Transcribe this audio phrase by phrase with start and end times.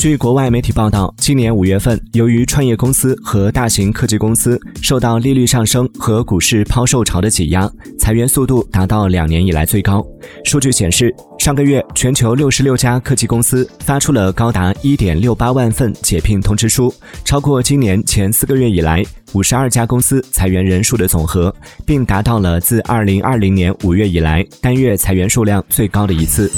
[0.00, 10.02] 据国外媒体报道今年五月份由于创业公司和大型科技公司受到利率上升和股市抛售潮的挤压裁员速度达到两年以来最高
[10.42, 16.90] 数据显示上个月全球六十六家科技公司发出了高达一点六八万份解聘通知书
[17.22, 19.04] 超过今年前四个月以来
[19.34, 21.54] 五十二家公司裁员人数的总和
[21.84, 26.50] 并达到了自二零二零年五月以来单月裁员数量最高的一次。